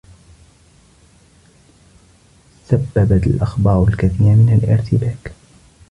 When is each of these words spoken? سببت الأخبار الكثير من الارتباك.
سببت 2.65 3.27
الأخبار 3.27 3.87
الكثير 3.87 4.11
من 4.35 4.59
الارتباك. 4.63 5.31